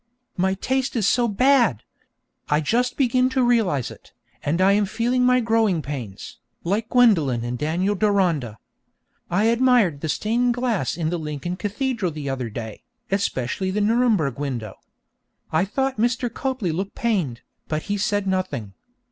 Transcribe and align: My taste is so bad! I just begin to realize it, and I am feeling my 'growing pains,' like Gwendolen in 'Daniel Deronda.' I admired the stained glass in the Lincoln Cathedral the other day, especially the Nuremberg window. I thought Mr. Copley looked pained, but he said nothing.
My 0.35 0.55
taste 0.55 0.95
is 0.95 1.07
so 1.07 1.27
bad! 1.27 1.83
I 2.49 2.59
just 2.59 2.97
begin 2.97 3.29
to 3.29 3.43
realize 3.43 3.91
it, 3.91 4.13
and 4.41 4.59
I 4.59 4.71
am 4.71 4.87
feeling 4.87 5.23
my 5.23 5.39
'growing 5.41 5.83
pains,' 5.83 6.39
like 6.63 6.89
Gwendolen 6.89 7.43
in 7.43 7.55
'Daniel 7.55 7.93
Deronda.' 7.93 8.57
I 9.29 9.43
admired 9.43 10.01
the 10.01 10.09
stained 10.09 10.55
glass 10.55 10.97
in 10.97 11.11
the 11.11 11.19
Lincoln 11.19 11.55
Cathedral 11.55 12.09
the 12.09 12.31
other 12.31 12.49
day, 12.49 12.81
especially 13.11 13.69
the 13.69 13.79
Nuremberg 13.79 14.39
window. 14.39 14.79
I 15.51 15.65
thought 15.65 15.97
Mr. 15.97 16.33
Copley 16.33 16.71
looked 16.71 16.95
pained, 16.95 17.41
but 17.67 17.83
he 17.83 17.97
said 17.99 18.25
nothing. 18.25 18.73